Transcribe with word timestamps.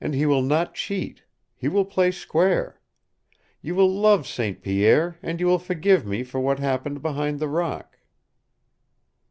And 0.00 0.14
he 0.14 0.24
will 0.24 0.40
not 0.40 0.74
cheat! 0.74 1.24
He 1.54 1.68
will 1.68 1.84
play 1.84 2.10
square. 2.10 2.80
You 3.60 3.74
will 3.74 3.86
love 3.90 4.26
St. 4.26 4.62
Pierre, 4.62 5.18
and 5.22 5.40
you 5.40 5.46
will 5.46 5.58
forgive 5.58 6.06
me 6.06 6.22
for 6.24 6.40
what 6.40 6.58
happened 6.58 7.02
behind 7.02 7.38
the 7.38 7.48
rock!" 7.48 7.98